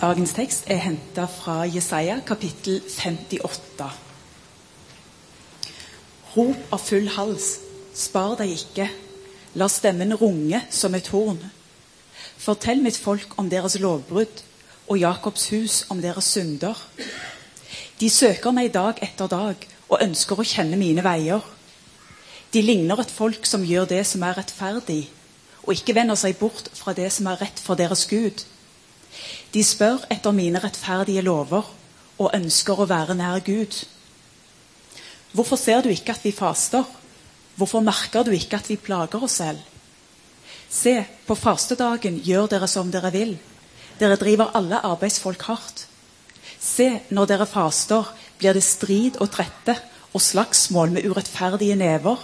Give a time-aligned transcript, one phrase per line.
[0.00, 3.88] Dagens tekst er henta fra Jesaja kapittel 58.
[6.32, 7.48] Rop av full hals,
[7.92, 8.86] spar deg ikke,
[9.60, 11.42] la stemmen runge som et horn.
[12.40, 14.40] Fortell mitt folk om deres lovbrudd
[14.86, 16.80] og Jakobs hus om deres synder.
[18.00, 21.44] De søker meg dag etter dag og ønsker å kjenne mine veier.
[22.56, 25.02] De ligner et folk som gjør det som er rettferdig,
[25.60, 28.46] og ikke vender seg bort fra det som er rett for deres Gud.
[29.50, 31.66] De spør etter mine rettferdige lover
[32.20, 33.80] og ønsker å være nær Gud.
[35.32, 36.86] Hvorfor ser du ikke at vi faster?
[37.58, 39.60] Hvorfor merker du ikke at vi plager oss selv?
[40.70, 40.94] Se,
[41.26, 43.34] på fastedagen gjør dere som dere vil.
[43.98, 45.86] Dere driver alle arbeidsfolk hardt.
[46.60, 48.06] Se, når dere faster,
[48.38, 49.74] blir det strid og trette
[50.14, 52.22] og slagsmål med urettferdige never.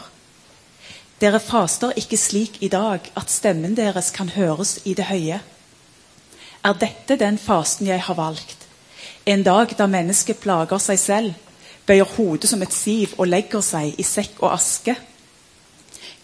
[1.20, 5.41] Dere faster ikke slik i dag at stemmen deres kan høres i det høye.
[6.66, 8.65] Er dette den fasten jeg har valgt?
[9.27, 11.34] En dag da mennesket plager seg selv,
[11.86, 14.97] bøyer hodet som et siv og legger seg i sekk og aske?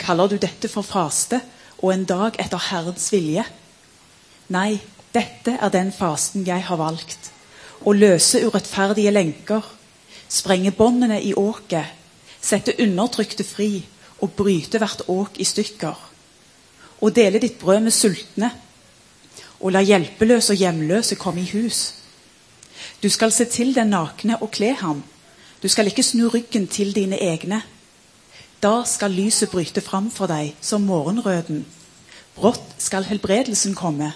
[0.03, 1.39] Kaller du dette for faste
[1.79, 3.45] og en dag etter Herrens vilje?
[4.51, 4.81] Nei,
[5.15, 7.31] dette er den fasten jeg har valgt.
[7.87, 9.63] Å løse urettferdige lenker,
[10.27, 11.87] sprenge båndene i åket,
[12.43, 13.77] sette undertrykte fri
[14.19, 16.03] og bryte hvert åk i stykker.
[16.99, 18.51] Å dele ditt brød med sultne,
[19.63, 21.95] og la hjelpeløse og hjemløse komme i hus.
[23.03, 25.03] Du skal se til den nakne og kle ham.
[25.63, 27.63] Du skal ikke snu ryggen til dine egne.
[28.63, 31.65] Da skal lyset bryte fram for deg som morgenrøden.
[32.35, 34.13] Brått skal helbredelsen komme.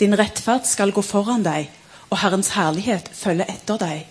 [0.00, 1.68] Din rettferd skal gå foran deg,
[2.10, 4.06] og Herrens herlighet følge etter deg.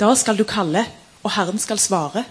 [0.00, 0.84] Da skal du kalle,
[1.22, 2.24] og Herren skal svare.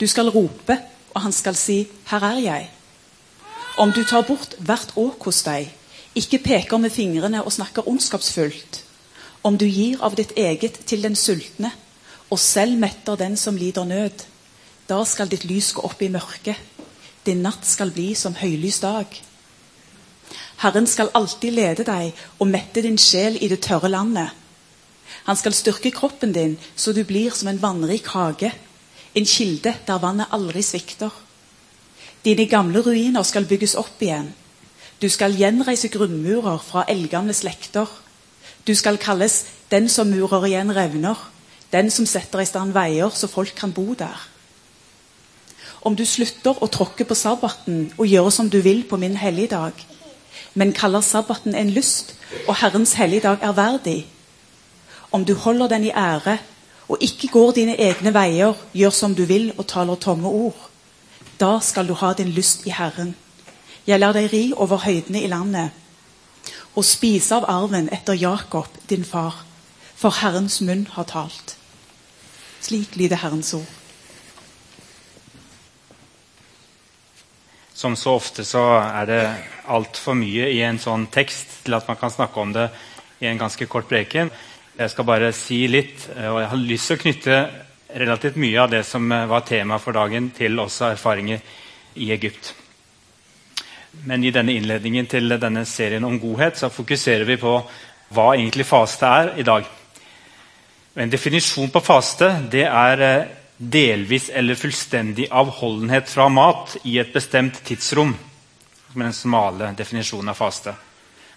[0.00, 0.78] Du skal rope,
[1.14, 2.77] og han skal si, 'Her er jeg'.
[3.78, 5.68] Om du tar bort hvert åk hos deg,
[6.18, 8.80] ikke peker med fingrene og snakker ondskapsfullt,
[9.46, 11.70] om du gir av ditt eget til den sultne,
[12.26, 14.24] og selv metter den som lider nød,
[14.90, 16.58] da skal ditt lys gå opp i mørket,
[17.22, 19.06] din natt skal bli som høylys dag.
[20.64, 24.34] Herren skal alltid lede deg og mette din sjel i det tørre landet.
[25.30, 28.50] Han skal styrke kroppen din så du blir som en vannrik hage
[29.14, 31.14] en kilde der vannet aldri svikter.
[32.24, 34.32] Dine gamle ruiner skal bygges opp igjen.
[35.02, 37.86] Du skal gjenreise grunnmurer fra eldgamle slekter.
[38.66, 41.30] Du skal kalles 'den som murer igjen revner',
[41.72, 44.28] den som setter i stand veier så folk kan bo der.
[45.82, 49.72] Om du slutter å tråkke på sabbaten og gjøre som du vil på min helligdag,
[50.54, 52.14] men kaller sabbaten en lyst
[52.48, 54.06] og Herrens helligdag er verdig,
[55.12, 56.38] om du holder den i ære
[56.88, 60.67] og ikke går dine egne veier, gjør som du vil og taler tomme ord.
[61.38, 63.14] Da skal du ha din lyst i Herren.
[63.86, 65.70] Jeg lar deg ri over høydene i landet
[66.78, 69.40] og spise av arven etter Jakob, din far,
[69.98, 71.56] for Herrens munn har talt.
[72.62, 73.66] Slik lyder Herrens ord.
[77.74, 79.22] Som så ofte så er det
[79.70, 82.68] altfor mye i en sånn tekst til at man kan snakke om det
[83.22, 84.30] i en ganske kort preken.
[84.78, 87.38] Jeg skal bare si litt, eh, og jeg har lyst til å knytte
[87.88, 91.40] relativt mye av det som eh, var tema for dagen, til også erfaringer
[91.94, 92.52] i Egypt.
[94.04, 97.54] Men i denne innledningen til denne serien om godhet så fokuserer vi på
[98.14, 99.66] hva egentlig faste er i dag.
[100.98, 103.26] En definisjon på faste det er eh,
[103.58, 108.14] delvis eller fullstendig avholdenhet fra mat i et bestemt tidsrom.
[108.92, 110.74] Som er den smale definisjonen av faste.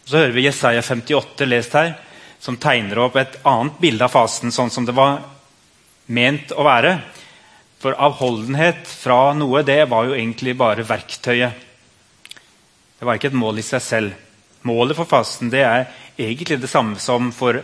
[0.05, 1.93] Så hører vi Jesaja 58 lest her
[2.41, 5.19] som tegner opp et annet bilde av fasten, sånn som det var
[6.11, 6.95] ment å være.
[7.81, 11.67] For avholdenhet fra noe, det var jo egentlig bare verktøyet.
[12.99, 14.17] Det var ikke et mål i seg selv.
[14.69, 15.87] Målet for fasten det er
[16.21, 17.57] egentlig det samme som for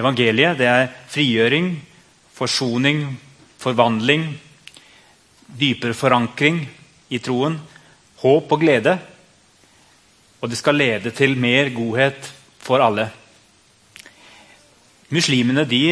[0.00, 0.56] evangeliet.
[0.56, 1.74] Det er frigjøring,
[2.32, 3.02] forsoning,
[3.60, 4.30] forvandling,
[5.60, 6.62] dypere forankring
[7.12, 7.58] i troen,
[8.22, 8.96] håp og glede.
[10.40, 12.32] Og det skal lede til mer godhet
[12.64, 13.10] for alle.
[15.12, 15.84] Muslimene de,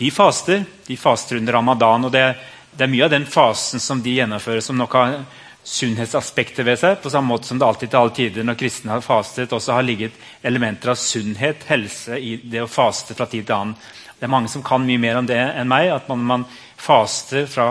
[0.00, 0.64] de, faster.
[0.86, 2.04] De faster under ramadan.
[2.04, 2.34] og det,
[2.72, 5.16] det, er mye av den fasen som de gjennomfører, som nok har
[5.60, 6.94] sunnhetsaspekter ved seg.
[7.02, 9.84] På samme måte som det alltid til alle tider når kristne har fastet, også har
[9.84, 13.74] ligget elementer av sunnhet, helse, i det å faste fra tid til annen.
[14.16, 15.90] Det er mange som kan mye mer om det enn meg.
[15.92, 16.46] At man, man
[16.80, 17.68] faster fra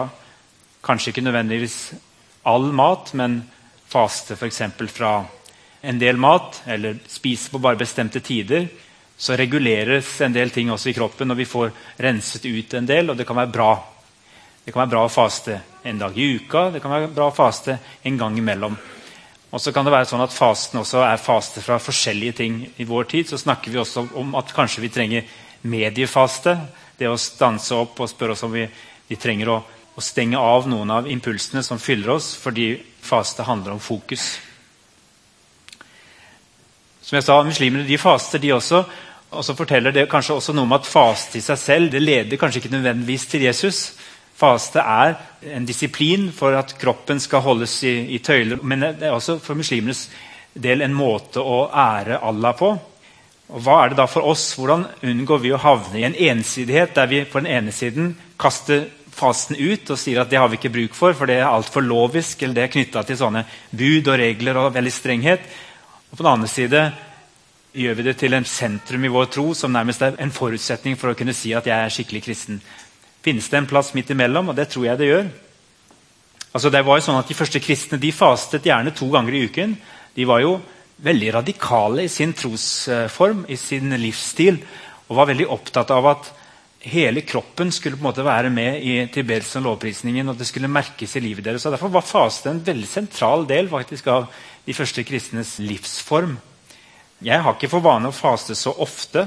[0.86, 1.80] kanskje ikke nødvendigvis
[2.46, 3.42] all mat, men
[3.90, 4.62] faster f.eks.
[4.94, 5.16] fra
[5.82, 8.70] en del mat, eller spiser på bare bestemte tider
[9.20, 13.12] så reguleres en del ting også i kroppen, og vi får renset ut en del,
[13.12, 13.74] og det kan være bra.
[14.64, 17.36] Det kan være bra å faste en dag i uka, det kan være bra å
[17.36, 17.76] faste
[18.08, 18.78] en gang imellom.
[19.50, 22.60] Og så kan det være sånn at Fasten også er faste fra forskjellige ting.
[22.78, 25.32] I vår tid så snakker vi også om at kanskje vi trenger
[25.66, 26.54] mediefaste.
[27.00, 28.68] Det å stanse opp og spørre oss om vi,
[29.10, 29.58] vi trenger å,
[29.96, 34.36] å, stenge av noen av impulsene som fyller oss, fordi faste handler om fokus.
[37.02, 38.84] Som jeg sa, Muslimene de faster, de også.
[39.30, 42.40] Og så forteller det kanskje også noe om at faste i seg selv det leder
[42.42, 43.82] kanskje ikke nødvendigvis til Jesus.
[44.40, 45.18] Faste er
[45.54, 48.64] en disiplin for at kroppen skal holdes i, i tøyler.
[48.64, 50.08] Men det er også for muslimenes
[50.54, 52.72] del en måte å ære Allah på.
[53.50, 54.52] Og Hva er det da for oss?
[54.58, 58.88] Hvordan unngår vi å havne i en ensidighet der vi på den ene siden kaster
[59.20, 61.84] fasten ut og sier at det har vi ikke bruk for, for det er altfor
[61.84, 63.44] lovisk, eller det er knytta til sånne
[63.76, 65.50] bud og regler og veldig strenghet.
[66.10, 66.84] Og på den andre side
[67.74, 71.12] gjør vi det til en sentrum i vår tro som nærmest er en forutsetning for
[71.12, 72.62] å kunne si at jeg er skikkelig kristen.
[73.26, 74.50] Finnes det en plass midt imellom?
[74.50, 75.30] Og det tror jeg det gjør.
[76.50, 79.46] Altså det var jo sånn at De første kristne de fastet gjerne to ganger i
[79.46, 79.78] uken.
[80.16, 80.58] De var jo
[81.00, 84.58] veldig radikale i sin trosform, i sin livsstil,
[85.08, 86.32] og var veldig opptatt av at
[86.90, 90.30] hele kroppen skulle på en måte være med i tilbedelsen og lovprisningen.
[90.30, 91.66] og det skulle merkes i livet deres.
[91.66, 94.28] Og Derfor var faste en veldig sentral del faktisk av
[94.66, 96.38] de første kristnes livsform.
[97.26, 99.26] Jeg har ikke for vane å faste så ofte.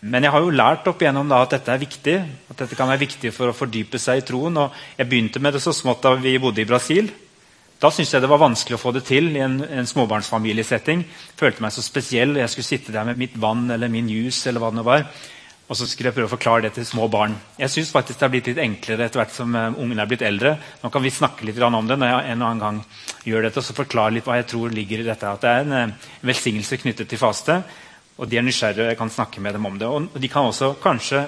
[0.00, 2.14] Men jeg har jo lært opp igjennom da at dette er viktig.
[2.50, 4.56] At dette kan være viktig for å fordype seg i troen.
[4.62, 7.10] Og jeg begynte med det så smått da vi bodde i Brasil.
[7.80, 11.04] Da syntes jeg det var vanskelig å få det til i en, en småbarnsfamiliesetting.
[11.38, 12.34] Følte meg så spesiell.
[12.40, 15.06] Jeg skulle sitte der med mitt vann eller min juice eller hva det nå var.
[15.70, 17.36] Og så skulle jeg prøve å forklare det til små barn.
[17.54, 20.24] Jeg synes faktisk det har blitt litt enklere etter hvert som uh, ungene er blitt
[20.26, 20.56] eldre.
[20.82, 22.80] Nå kan vi snakke litt om det når jeg en og annen gang
[23.30, 25.30] gjør dette, og så forklare litt hva jeg tror ligger i dette.
[25.30, 27.60] At det er en uh, velsignelse knyttet til faste,
[28.18, 29.86] og de er nysgjerrige, og jeg kan snakke med dem om det.
[29.86, 31.22] Og de kan også kanskje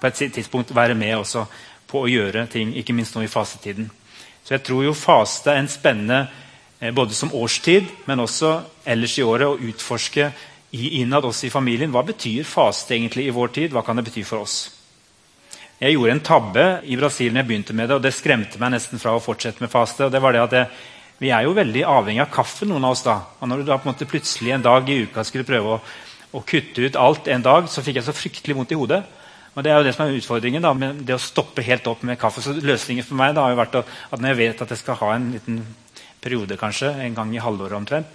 [0.00, 1.20] på et tidspunkt være med
[1.90, 3.92] på å gjøre ting, ikke minst nå i fasetiden.
[4.44, 8.56] Så jeg tror jo faste er en spennende uh, både som årstid, men også
[8.96, 10.32] ellers i året å utforske
[10.74, 11.92] innad oss i familien.
[11.94, 13.74] Hva betyr faste egentlig i vår tid?
[13.74, 14.56] Hva kan det bety for oss?
[15.80, 18.72] Jeg gjorde en tabbe i Brasil når jeg begynte med det, og det skremte meg
[18.76, 20.06] nesten fra å fortsette med faste.
[20.06, 20.68] og det var det at jeg,
[21.18, 23.02] Vi er jo veldig avhengig av kaffe, noen av oss.
[23.02, 23.20] da.
[23.40, 25.80] Og når du da på en måte plutselig en dag i uka skulle prøve å,
[26.32, 29.04] å kutte ut alt en dag, så fikk jeg så fryktelig vondt i hodet.
[29.54, 30.62] Og Det er jo det som er utfordringen.
[30.62, 32.42] da, med Det å stoppe helt opp med kaffe.
[32.42, 34.94] Så Løsningen for meg da har jo vært at når jeg vet at jeg skal
[34.96, 35.64] ha en liten
[36.20, 38.06] periode, kanskje, en gang i halvåret omtrent,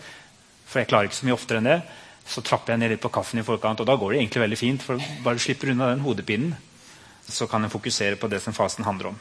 [0.65, 1.81] for jeg klarer ikke så mye oftere enn det,
[2.29, 3.81] så trapper jeg ned litt på kaffen i forkant.
[3.81, 4.83] Og da går det egentlig veldig fint.
[4.85, 6.53] for Bare du slipper unna den hodepinen,
[7.29, 9.19] så kan en fokusere på det som fasen handler om.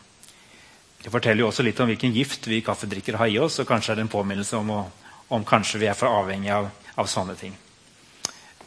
[1.02, 3.58] Det forteller jo også litt om hvilken gift vi kaffedrikkere har i oss.
[3.60, 4.84] Og kanskje er det en påminnelse om, å,
[5.32, 7.56] om kanskje vi er for avhengige av, av, sånne ting.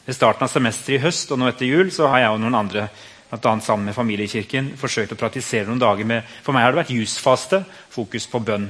[0.02, 2.58] Ved starten av semesteret i høst og nå etter jul så har jeg og noen
[2.58, 2.88] andre
[3.32, 6.96] annet sammen med Familiekirken forsøkt å praktisere noen dager med For meg har det vært
[6.96, 7.62] jusfaste,
[7.94, 8.66] fokus på bønn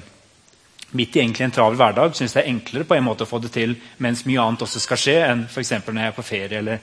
[0.99, 3.41] midt i egentlig en travel hverdag synes det er enklere på en måte å få
[3.43, 3.75] det til
[4.05, 5.73] mens mye annet også skal skje, enn f.eks.
[5.87, 6.83] når jeg er på ferie eller,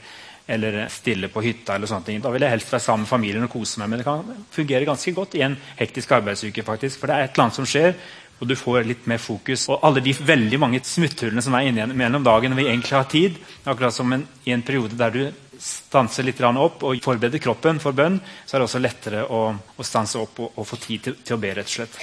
[0.49, 1.75] eller, stille på hytta.
[1.75, 2.23] eller sånne ting.
[2.23, 3.91] Da vil jeg helst være sammen med familien og kose meg.
[3.91, 6.65] Men det kan fungere ganske godt i en hektisk arbeidsuke.
[6.65, 7.93] faktisk, For det er et eller annet som skjer,
[8.39, 9.67] og du får litt mer fokus.
[9.69, 13.11] Og alle de veldig mange smutthullene som er inne mellom dagen når vi egentlig har
[13.11, 15.21] tid, akkurat som en, i en periode der du
[15.59, 19.83] stanser litt opp og forbereder kroppen for bønn, så er det også lettere å, å
[19.83, 21.99] stanse opp og, og få tid til, til å be, rett og slett.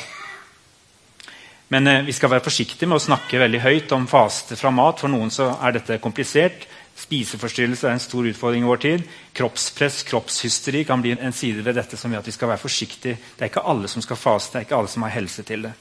[1.68, 5.02] Men eh, vi skal være forsiktige med å snakke veldig høyt om faste fra mat.
[5.02, 6.66] For noen er dette komplisert.
[6.96, 9.06] Spiseforstyrrelse er en stor utfordring i vår tid.
[9.36, 13.18] Kroppspress, kroppshysteri kan bli en side ved dette som gjør at vi skal være forsiktige.
[13.36, 15.66] Det er ikke alle som skal faste, det er ikke alle som har helse til
[15.66, 15.74] det.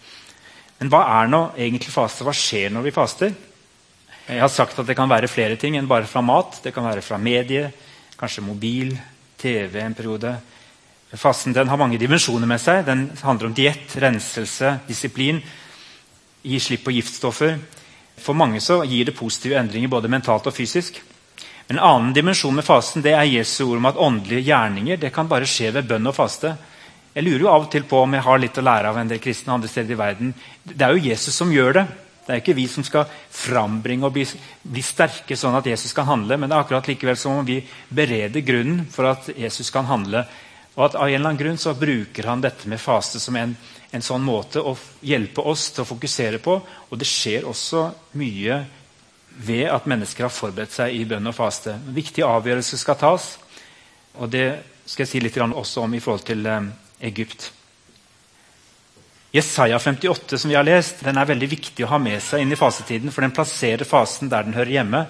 [0.81, 2.25] Men hva er nå egentlig faste?
[2.27, 3.35] Hva skjer når vi faster?
[4.25, 6.59] Jeg har sagt at det kan være flere ting enn bare fra mat.
[6.65, 7.69] Det kan være fra medie,
[8.19, 8.91] kanskje mobil,
[9.39, 10.33] TV en periode.
[11.15, 12.83] Fasten har mange dimensjoner med seg.
[12.89, 15.39] Den handler om diett, renselse, disiplin
[16.45, 17.57] gi slipp på giftstoffer.
[18.21, 21.01] For mange så gir det positive endringer både mentalt og fysisk.
[21.67, 25.13] Men En annen dimensjon med fasten det er Jesu ord om at åndelige gjerninger det
[25.13, 26.53] kan bare skje ved bønn og faste.
[27.15, 29.09] Jeg lurer jo av og til på om jeg har litt å lære av en
[29.09, 30.33] del kristne andre steder i verden.
[30.63, 31.85] Det er jo Jesus som gjør det.
[32.25, 34.25] Det er ikke vi som skal frambringe og bli,
[34.65, 37.59] bli sterke sånn at Jesus kan handle, men det er akkurat likevel som om vi
[37.87, 40.23] bereder grunnen for at Jesus kan handle.
[40.75, 43.53] Og at av en eller annen grunn så bruker han dette med faste som en,
[43.95, 44.75] en sånn måte å
[45.05, 46.57] hjelpe oss til å fokusere på.
[46.89, 47.87] Og det skjer også
[48.19, 48.61] mye
[49.35, 51.75] ved at mennesker har forberedt seg i bønn og faste.
[51.75, 53.27] En viktig avgjørelse skal tas,
[54.15, 54.47] og det
[54.85, 56.67] skal jeg si litt også om i forhold til eh,
[57.09, 57.49] Egypt.
[59.35, 62.53] Jesaja 58 som vi har lest, den er veldig viktig å ha med seg inn
[62.55, 65.01] i fasetiden, for den plasserer fasen der den hører hjemme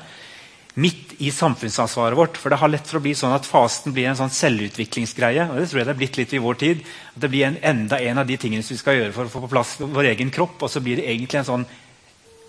[0.76, 2.38] midt i samfunnsansvaret vårt.
[2.40, 5.48] For det har lett for å bli sånn at fasten blir en sånn selvutviklingsgreie.
[5.50, 6.84] og Det tror jeg det er blitt litt i vår tid.
[7.16, 9.46] At det blir en, enda en av de tingene vi skal gjøre for å få
[9.46, 10.60] på plass vår egen kropp.
[10.62, 11.68] Og så blir det egentlig en sånn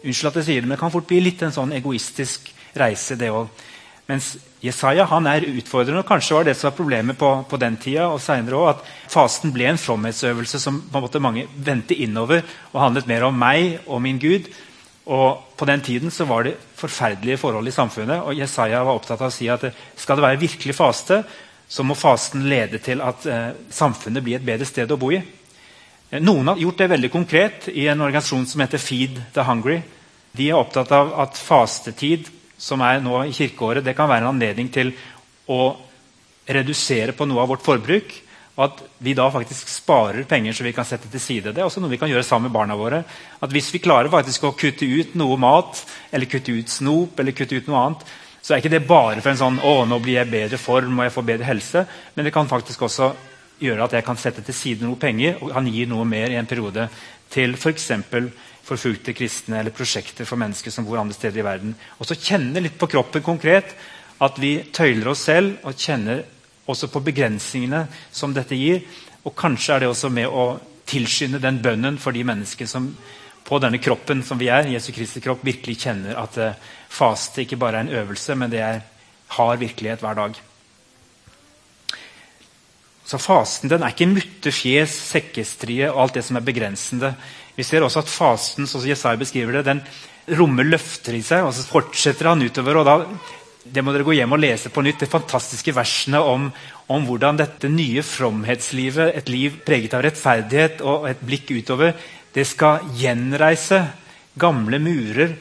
[0.07, 3.17] Unnskyld at jeg sier det, men det kan fort bli litt en sånn egoistisk reise,
[3.19, 3.49] det òg.
[4.07, 7.79] Mens Jesaja han er utfordrende, og kanskje var det som var problemet på, på den
[7.83, 11.97] tida, og senere også, at fasten ble en fromhetsøvelse som på en måte mange vendte
[11.97, 14.47] innover og handlet mer om meg og min Gud.
[15.07, 18.23] Og På den tiden så var det forferdelige forhold i samfunnet.
[18.23, 19.65] og Jesaja var opptatt av å si at
[19.97, 21.23] skal det være virkelig faste,
[21.69, 25.23] så må fasten lede til at eh, samfunnet blir et bedre sted å bo i.
[26.11, 29.81] Eh, noen har gjort det veldig konkret i en organisasjon som heter Feed the Hungry.
[30.37, 34.35] De er opptatt av at fastetid, som er nå i kirkeåret, det kan være en
[34.35, 34.93] anledning til
[35.49, 35.77] å
[36.47, 38.13] redusere på noe av vårt forbruk.
[38.57, 41.53] Og at vi da faktisk sparer penger så vi kan sette til side.
[41.53, 43.03] Det er også noe vi kan gjøre sammen med barna våre.
[43.41, 47.37] At Hvis vi klarer faktisk å kutte ut noe mat, eller kutte ut snop, eller
[47.37, 48.07] kutte ut noe annet,
[48.41, 51.05] så er ikke det bare for en sånn å, nå blir jeg bedre form og
[51.05, 51.85] jeg får bedre helse.
[52.15, 53.11] Men det kan faktisk også
[53.61, 56.39] gjøre at jeg kan sette til side noe penger og kan gi noe mer i
[56.41, 56.89] en periode
[57.33, 57.91] til f.eks.
[58.07, 58.31] For
[58.67, 61.75] forfulgte kristne eller prosjekter for mennesker som bor andre steder i verden.
[62.01, 63.77] Og så kjenne litt på kroppen konkret
[64.23, 66.25] at vi tøyler oss selv og kjenner
[66.67, 68.83] også på begrensningene som dette gir.
[69.27, 70.49] Og kanskje er det også med å
[70.87, 72.91] tilskynde den bønnen for de mennesker som
[73.47, 77.59] på denne kroppen som vi er, Jesu Kristi kropp, virkelig kjenner at uh, faste ikke
[77.61, 78.81] bare er en øvelse, men det er
[79.37, 80.41] hard virkelighet hver dag.
[83.07, 87.13] Så Fasten den er ikke mutte, fjes, sekkestrie og alt det som er begrensende.
[87.55, 89.83] Vi ser også at fasten som Jesaja beskriver det, den
[90.39, 91.47] rommer løfter i seg.
[91.47, 92.81] og Så fortsetter han utover.
[92.83, 92.97] og da,
[93.73, 95.03] Det må dere gå hjem og lese på nytt.
[95.03, 96.49] De fantastiske versene om,
[96.93, 101.97] om hvordan dette nye fromhetslivet, et liv preget av rettferdighet og et blikk utover,
[102.37, 103.81] det skal gjenreise
[104.39, 105.37] gamle murer.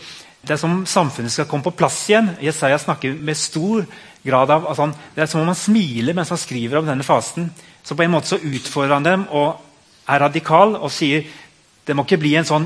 [0.46, 2.34] Det er som om samfunnet skal komme på plass igjen.
[2.44, 3.86] Jesaja snakker med stor
[4.26, 7.50] grad av altså Det er som om han smiler mens han skriver om denne fasen.
[7.84, 9.62] Så på en måte så utfordrer han dem og
[10.10, 11.26] er radikal og sier
[11.86, 12.66] det må ikke bli en sånn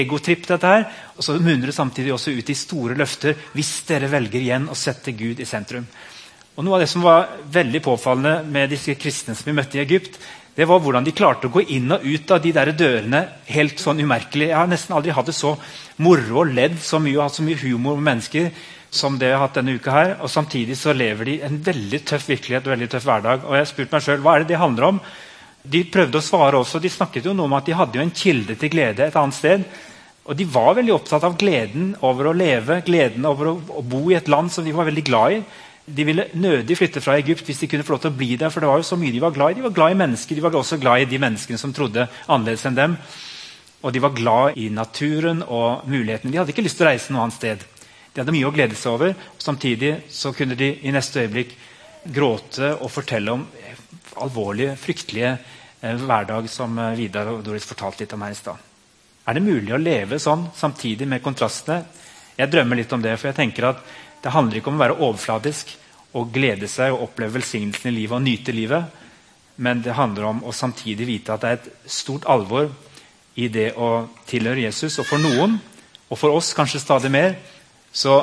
[0.00, 0.86] egotripp, dette her.
[1.16, 4.76] Og så munner det samtidig også ut i store løfter hvis dere velger igjen å
[4.78, 5.86] sette Gud i sentrum.
[6.58, 9.84] Og Noe av det som var veldig påfallende med disse kristne som vi møtte i
[9.84, 10.16] Egypt,
[10.58, 13.78] det var hvordan de klarte å gå inn og ut av de der dørene helt
[13.78, 14.48] sånn umerkelig.
[14.50, 15.52] Jeg har nesten aldri hatt det så
[16.02, 18.50] moro og ledd så mye og hatt så mye humor med mennesker
[18.90, 20.12] som det jeg har hatt denne uka her.
[20.18, 23.46] Og samtidig så lever de en veldig tøff virkelighet og veldig tøff hverdag.
[23.46, 25.00] Og jeg har spurt meg selv, hva er det det handler om?
[25.68, 26.80] De prøvde å svare også.
[26.80, 29.36] De snakket jo noe om at de hadde jo en kilde til glede et annet
[29.36, 29.64] sted.
[30.28, 34.16] Og de var veldig opptatt av gleden over å leve, gleden over å, bo i
[34.18, 35.40] et land som de var veldig glad i.
[35.88, 38.52] De ville nødig flytte fra Egypt hvis de kunne få lov til å bli der.
[38.52, 40.36] for det var jo så mye De var glad i De var glad i mennesker,
[40.36, 42.96] de var også glad i de menneskene som trodde annerledes enn dem.
[43.82, 46.32] Og de var glad i naturen og mulighetene.
[46.32, 47.64] De hadde ikke lyst til å reise noe annet sted.
[48.12, 49.14] De hadde mye å glede seg over.
[49.14, 51.54] og Samtidig så kunne de i neste øyeblikk
[52.04, 53.46] gråte og fortelle om
[54.18, 55.38] alvorlige, fryktelige
[55.80, 58.56] hverdag som eh, Vidar og Doris fortalte litt om her i stad.
[59.28, 61.84] Er det mulig å leve sånn samtidig med kontrastene?
[62.38, 63.82] Jeg drømmer litt om det, for jeg tenker at
[64.22, 65.74] det handler ikke om å være overfladisk
[66.16, 69.04] og glede seg og oppleve velsignelsen i livet og nyte livet.
[69.58, 72.70] Men det handler om å samtidig vite at det er et stort alvor
[73.38, 74.98] i det å tilhøre Jesus.
[75.02, 75.58] Og for noen,
[76.08, 77.36] og for oss kanskje stadig mer,
[77.92, 78.22] så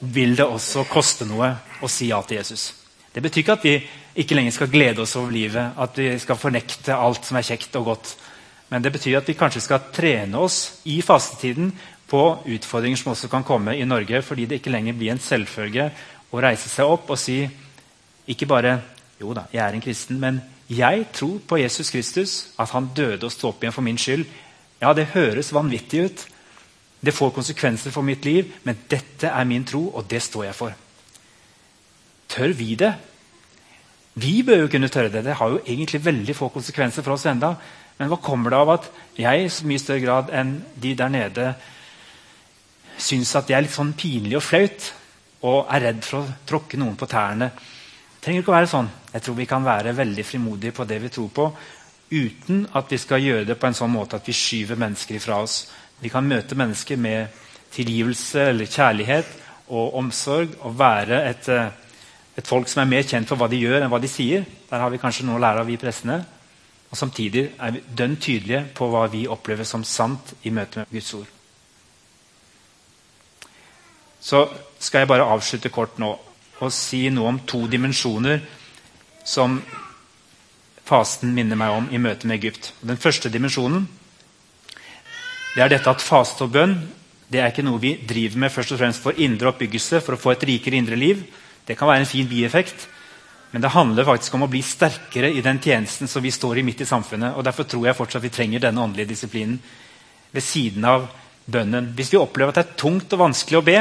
[0.00, 2.70] vil det også koste noe å si ja til Jesus.
[3.12, 3.76] Det betyr ikke at vi
[4.16, 7.76] ikke lenger skal glede oss over livet, at vi skal fornekte alt som er kjekt
[7.76, 8.16] og godt.
[8.68, 11.72] Men det betyr at vi kanskje skal trene oss i fastetiden
[12.08, 15.90] på utfordringer som også kan komme i Norge, fordi det ikke lenger blir en selvfølge
[16.32, 17.42] å reise seg opp og si
[18.28, 18.78] ikke bare
[19.20, 23.26] jo da, jeg er en kristen, men jeg tror på Jesus Kristus, at han døde
[23.26, 24.26] og sto opp igjen for min skyld.
[24.82, 26.24] Ja, det høres vanvittig ut.
[27.00, 30.58] Det får konsekvenser for mitt liv, men dette er min tro, og det står jeg
[30.58, 30.74] for.
[32.28, 32.92] Tør vi det?
[34.18, 35.24] Vi bør jo kunne tørre det.
[35.26, 37.54] Det har jo egentlig veldig få konsekvenser for oss enda.
[37.98, 38.86] Men hva kommer det av at
[39.18, 41.48] jeg i mye større grad enn de der nede
[42.98, 44.92] syns at det er litt sånn pinlig og flaut
[45.46, 47.50] og er redd for å tråkke noen på tærne?
[47.50, 48.88] Det trenger ikke å være sånn.
[49.12, 51.50] Jeg tror vi kan være veldig frimodige på det vi tror på,
[52.10, 55.42] uten at vi skal gjøre det på en sånn måte at vi skyver mennesker ifra
[55.44, 55.60] oss.
[56.00, 57.34] Vi kan møte mennesker med
[57.74, 59.30] tilgivelse eller kjærlighet
[59.74, 61.70] og omsorg og være et, eh,
[62.38, 64.44] et, folk som er mer kjent for hva de gjør, enn hva de sier.
[64.70, 66.20] Der har vi kanskje noe å lære av vi prestene.
[66.88, 70.94] Og Samtidig er vi dønn tydelige på hva vi opplever som sant i møte med
[70.94, 71.34] Guds ord.
[74.20, 74.46] Så
[74.78, 76.14] skal jeg bare avslutte kort nå
[76.58, 78.40] og si noe om to dimensjoner
[79.26, 79.60] som
[80.88, 82.72] fasten minner meg om i møte med Egypt.
[82.80, 83.84] Den første dimensjonen
[85.54, 86.74] det er dette at faste og bønn
[87.28, 90.20] det er ikke noe vi driver med først og fremst for indre oppbyggelse, for å
[90.20, 91.20] få et rikere indre liv.
[91.68, 92.88] Det kan være en fin bieffekt.
[93.50, 96.64] Men det handler faktisk om å bli sterkere i den tjenesten som vi står i
[96.66, 97.36] midt i samfunnet.
[97.36, 99.56] og Derfor tror jeg fortsatt vi trenger denne åndelige disiplinen
[100.32, 101.06] ved siden av
[101.48, 101.92] bønnen.
[101.96, 103.78] Hvis vi opplever at det er tungt og vanskelig å be,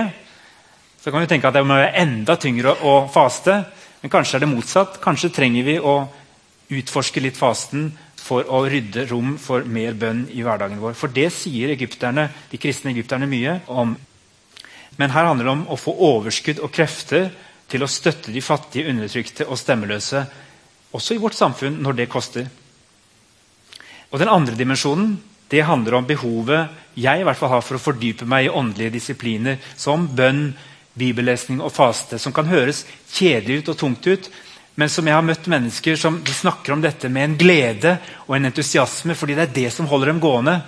[1.03, 3.60] så kan vi tenke at det må være enda tyngre å faste.
[4.01, 5.00] Men kanskje er det motsatt.
[5.03, 5.98] Kanskje trenger vi å
[6.77, 7.89] utforske litt fasten
[8.20, 10.96] for å rydde rom for mer bønn i hverdagen vår.
[11.00, 13.96] For det sier egypterne, de kristne egypterne mye om.
[14.98, 17.29] Men her handler det om å få overskudd og krefter
[17.68, 20.24] til å støtte de fattige, undertrykte og stemmeløse,
[20.96, 22.48] også i vårt samfunn, når det koster.
[24.12, 25.18] Og Den andre dimensjonen
[25.52, 28.96] det handler om behovet jeg i hvert fall har for å fordype meg i åndelige
[28.98, 30.50] disipliner som bønn,
[30.98, 32.84] bibellesning og faste, som kan høres
[33.14, 34.30] kjedelig ut og tungt ut,
[34.78, 37.96] men som jeg har møtt mennesker som snakker om dette med en glede
[38.26, 40.60] og en entusiasme, fordi det er det som holder dem gående.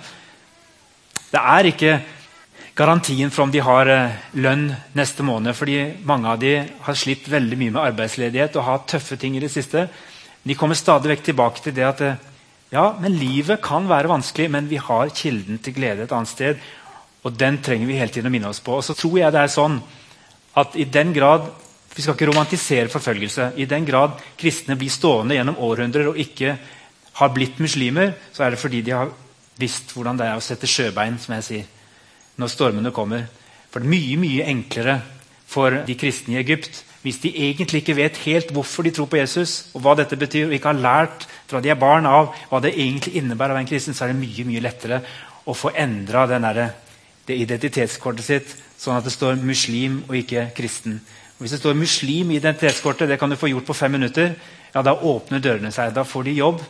[1.30, 1.92] Det er ikke
[2.80, 6.54] garantien for om de har eh, lønn neste måned, fordi mange av de
[6.86, 9.84] har slitt veldig mye med arbeidsledighet og har tøffe ting i det siste.
[10.46, 12.20] De kommer stadig vekk tilbake til det at eh,
[12.72, 16.60] ja, men livet kan være vanskelig, men vi har kilden til glede et annet sted.
[17.26, 18.78] Og den trenger vi hele tiden å minne oss på.
[18.78, 19.80] Og så tror jeg det er sånn
[20.60, 21.50] at i den grad
[21.90, 23.48] Vi skal ikke romantisere forfølgelse.
[23.58, 26.52] I den grad kristne blir stående gjennom århundrer og ikke
[27.18, 29.10] har blitt muslimer, så er det fordi de har
[29.58, 31.66] visst hvordan det er å sette sjøbein, som jeg sier,
[32.40, 33.26] når stormene kommer.
[33.70, 35.00] For det er mye, mye enklere
[35.50, 39.16] for de kristne i Egypt hvis de egentlig ikke vet helt hvorfor de tror på
[39.16, 42.60] Jesus, og hva dette betyr, og ikke har lært fra de er barn av hva
[42.60, 45.00] det egentlig innebærer å være en kristen, så er det mye mye lettere
[45.48, 51.00] å få endra det identitetskortet sitt sånn at det står 'muslim' og ikke 'kristen'.
[51.36, 54.34] Og hvis det står 'muslim' i identitetskortet, det kan du få gjort på fem minutter,
[54.74, 55.94] ja, da åpner dørene seg.
[55.94, 56.60] Da får de jobb.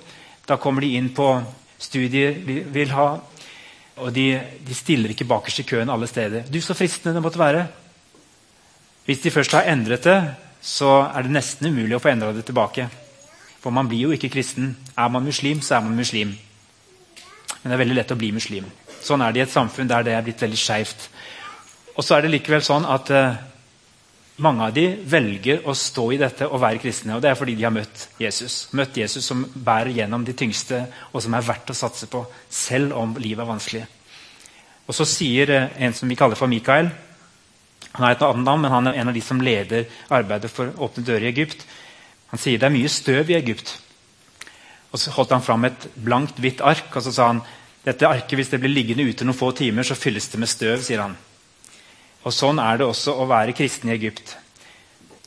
[0.49, 1.43] Da kommer de inn på
[1.79, 2.33] studier
[2.73, 3.21] vil ha.
[4.01, 4.27] Og de,
[4.67, 6.47] de stiller ikke bakerst i køen alle steder.
[6.49, 7.67] Du, så fristende det måtte være.
[9.05, 10.19] Hvis de først har endret det,
[10.61, 12.89] så er det nesten umulig å få endra det tilbake.
[13.61, 14.75] For man blir jo ikke kristen.
[14.97, 16.33] Er man muslim, så er man muslim.
[17.61, 18.69] Men det er veldig lett å bli muslim.
[19.05, 21.09] Sånn er det i et samfunn der det er blitt veldig skeivt.
[21.97, 23.41] Og så er det likevel sånn at uh,
[24.43, 27.17] mange av de velger å stå i dette og være kristne.
[27.17, 28.69] og Det er fordi de har møtt Jesus.
[28.77, 32.97] Møtt Jesus som bærer gjennom de tyngste, og som er verdt å satse på, selv
[32.99, 33.85] om livet er vanskelig.
[34.89, 36.89] Og så sier uh, en som vi kaller for Mikael
[37.93, 40.71] Han har et annet navn, men han er en av de som leder arbeidet for
[40.79, 41.65] Åpne dører i Egypt.
[42.31, 43.73] Han sier det er mye støv i Egypt.
[44.93, 47.43] Og Så holdt han fram et blankt, hvitt ark og så sa han,
[47.83, 50.83] dette arket hvis det blir liggende ute noen få timer, så fylles det med støv.
[50.85, 51.17] sier han.
[52.21, 54.37] Og Sånn er det også å være kristen i Egypt.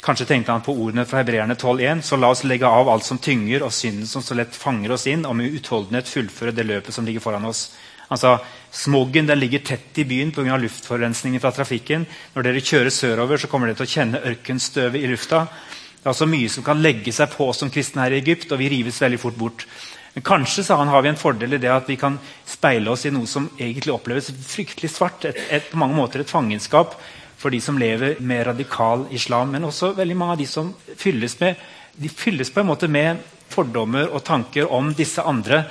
[0.03, 3.17] Kanskje tenkte han på ordene fra Hebreerne 12,1.: Så la oss legge av alt som
[3.17, 6.93] tynger, og synden som så lett fanger oss inn, og med utholdenhet fullføre det løpet
[6.93, 7.69] som ligger foran oss.
[8.10, 8.34] Han sa
[8.71, 10.58] smoggen ligger tett i byen pga.
[10.58, 12.06] luftforurensningen fra trafikken.
[12.36, 15.47] Når dere kjører sørover, så kommer dere til å kjenne ørkenstøvet i lufta.
[15.47, 18.51] Det er altså mye som kan legge seg på oss som kristne her i Egypt,
[18.51, 19.65] og vi rives veldig fort bort.
[20.13, 23.06] Men kanskje sa han, har vi en fordel i det at vi kan speile oss
[23.10, 25.26] i noe som egentlig oppleves fryktelig svart.
[25.26, 26.93] Et, et, på mange måter et fangenskap
[27.38, 29.56] for de som lever med radikal islam.
[29.56, 30.69] Men også veldig mange av de som
[31.02, 31.58] fylles med,
[31.97, 33.23] de fylles på en måte med
[33.54, 35.63] fordommer og tanker om disse andre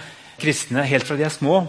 [0.42, 1.62] kristne helt fra de er små.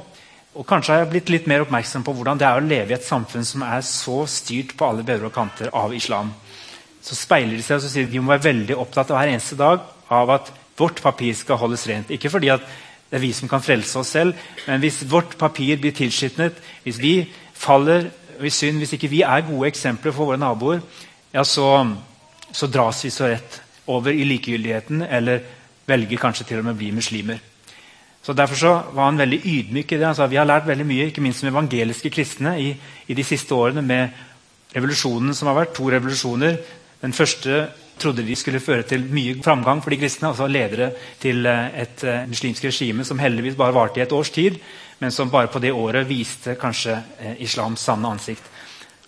[0.54, 2.98] Og Kanskje har jeg blitt litt mer oppmerksom på hvordan det er å leve i
[2.98, 6.34] et samfunn som er så styrt på alle bedre kanter av islam.
[7.04, 9.82] Så speiler de seg og sier de må være veldig opptatt hver eneste dag
[10.14, 12.12] av at Vårt papir skal holdes rent.
[12.12, 14.34] Ikke fordi det er vi som kan frelse oss selv,
[14.68, 17.14] men hvis vårt papir blir tilskitnet, hvis vi
[17.54, 18.10] faller
[18.42, 20.82] i synd, hvis ikke vi er gode eksempler for våre naboer,
[21.34, 21.68] ja, så,
[22.52, 25.44] så dras vi så rett over i likegyldigheten, eller
[25.86, 27.42] velger kanskje til og med å bli muslimer.
[28.24, 30.06] Så Derfor så var han veldig ydmyk i det.
[30.08, 32.70] Han sa vi har lært veldig mye, ikke minst som evangeliske kristne, i,
[33.08, 34.22] i de siste årene med
[34.74, 35.74] revolusjonen som har vært.
[35.76, 36.56] To revolusjoner.
[37.02, 37.66] Den første
[38.00, 40.28] trodde de skulle føre til mye framgang for de kristne.
[40.28, 44.30] altså ledere til eh, et uh, muslimsk regime som heldigvis bare varte i et års
[44.30, 44.58] tid,
[45.00, 48.50] men som bare på det året viste kanskje uh, islams sanne ansikt.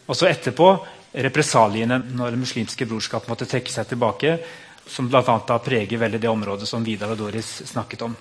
[0.08, 0.70] Og så etterpå
[1.26, 4.38] represaliene når det muslimske brorskap måtte trekke seg tilbake,
[4.88, 5.40] som bl.a.
[5.60, 8.16] preger veldig det området som Vidar og Doris snakket om.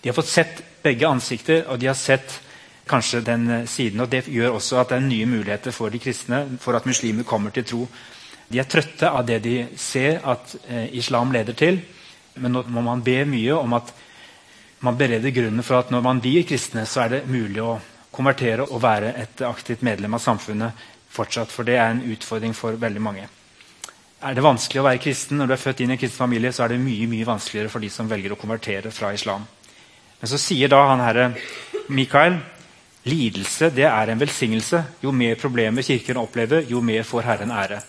[0.00, 2.40] De har fått sett begge ansikter, og de har sett
[2.86, 4.00] kanskje den siden.
[4.00, 7.24] og Det gjør også at det er nye muligheter for de kristne for at muslimer
[7.24, 7.86] kommer til tro.
[8.54, 11.80] De er trøtte av det de ser at eh, islam leder til.
[12.38, 13.90] Men nå må man be mye om at
[14.86, 17.80] man bereder grunnen for at når man blir kristne, så er det mulig å
[18.14, 21.50] konvertere og være et aktivt medlem av samfunnet fortsatt.
[21.50, 23.26] For det er en utfordring for veldig mange.
[24.24, 26.52] Er det vanskelig å være kristen når du er født inn i en kristen familie,
[26.54, 29.42] så er det mye mye vanskeligere for de som velger å konvertere fra islam.
[30.20, 31.26] Men så sier da han herre
[31.90, 32.38] Mikael
[33.10, 34.84] lidelse det er en velsignelse.
[35.02, 37.82] Jo mer problemer Kirken opplever, jo mer får Herren ære.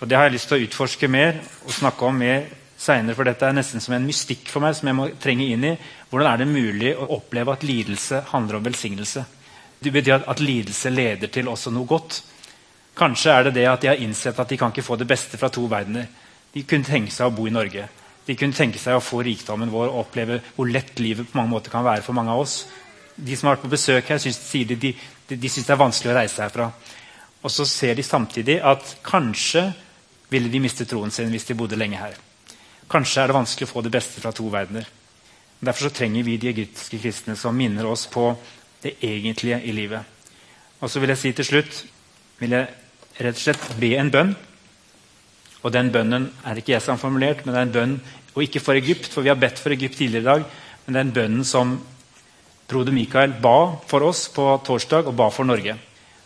[0.00, 2.46] Og Det har jeg lyst til å utforske mer og snakke om mer
[2.78, 4.76] seinere, for dette er nesten som en mystikk for meg.
[4.76, 5.76] som jeg må trenge inn i.
[6.10, 9.24] Hvordan er det mulig å oppleve at lidelse handler om velsignelse?
[9.82, 12.22] Det betyr at, at lidelse leder til også noe godt.
[12.98, 15.38] Kanskje er det det at de har innsett at de kan ikke få det beste
[15.38, 16.06] fra to verdener.
[16.54, 17.88] De kunne tenke seg å bo i Norge.
[18.26, 21.50] De kunne tenke seg å få rikdommen vår og oppleve hvor lett livet på mange
[21.50, 22.66] måter kan være for mange av oss.
[23.16, 26.12] De som har vært på besøk her, synes, de, de, de, de det er vanskelig
[26.12, 26.70] å reise herfra.
[27.42, 29.68] Og så ser de samtidig at kanskje
[30.30, 32.16] ville de miste troen sin hvis de bodde lenge her.
[32.88, 34.86] Kanskje er det vanskelig å få det beste fra to verdener.
[35.60, 38.30] Derfor trenger vi de egyptiske kristne som minner oss på
[38.82, 40.02] det egentlige i livet.
[40.80, 41.80] Og så vil jeg si til slutt
[42.38, 42.68] vil jeg
[43.18, 44.36] rett og slett be en bønn.
[45.66, 47.96] Og den bønnen er ikke jeg som har formulert, men det er en bønn
[48.36, 50.44] og ikke for Egypt, for vi har bedt for Egypt tidligere i dag,
[50.86, 51.74] men den bønnen som
[52.70, 55.74] broder Mikael ba for oss på torsdag, og ba for Norge.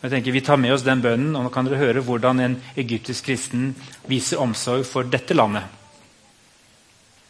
[0.03, 2.57] Jeg tenker Vi tar med oss den bønnen, og nå kan dere høre hvordan en
[2.75, 3.71] egyptisk kristen
[4.11, 5.69] viser omsorg for dette landet.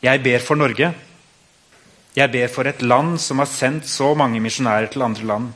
[0.02, 0.88] Jeg ber for Norge.
[2.16, 5.52] Jeg ber for et land som har sendt så mange misjonærer til andre land.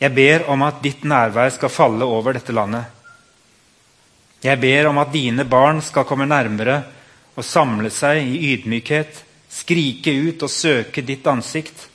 [0.00, 2.88] Jeg ber om at ditt nærvær skal falle over dette landet.
[4.42, 6.80] Jeg ber om at dine barn skal komme nærmere
[7.36, 11.88] og samle seg i ydmykhet, skrike ut og søke ditt ansikt.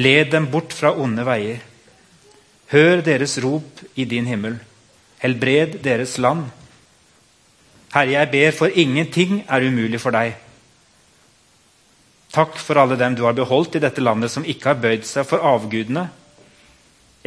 [0.00, 1.69] Led dem bort fra onde veier.
[2.70, 4.60] Hør deres rop i din himmel.
[5.18, 6.46] Helbred deres land.
[7.90, 10.36] Herre, jeg ber, for ingenting er umulig for deg.
[12.30, 15.26] Takk for alle dem du har beholdt i dette landet som ikke har bøyd seg
[15.26, 16.06] for avgudene.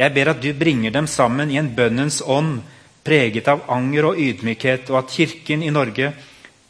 [0.00, 2.62] Jeg ber at du bringer dem sammen i en bønnens ånd,
[3.04, 6.14] preget av anger og ydmykhet, og at Kirken i Norge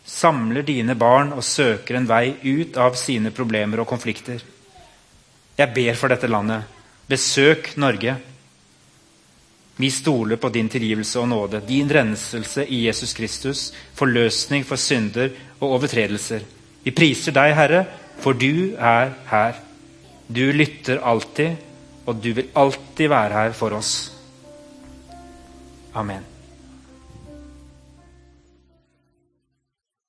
[0.04, 4.42] samler dine barn og søker en vei ut av sine problemer og konflikter.
[5.54, 6.66] Jeg ber for dette landet.
[7.06, 8.18] Besøk Norge.
[9.76, 15.32] Vi stoler på din tilgivelse og nåde, din renselse i Jesus Kristus, forløsning for synder
[15.60, 16.44] og overtredelser.
[16.84, 17.84] Vi priser deg, Herre,
[18.22, 19.58] for du er her.
[20.28, 21.56] Du lytter alltid,
[22.06, 24.12] og du vil alltid være her for oss.
[25.94, 26.33] Amen.